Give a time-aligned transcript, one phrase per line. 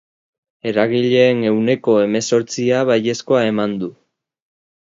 [0.71, 3.95] Eragileen ehuneko hemezortzik baiezkoa eman du.